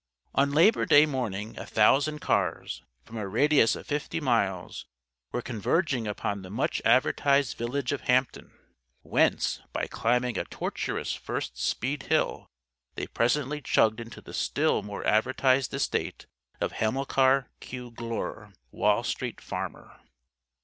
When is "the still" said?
14.21-14.81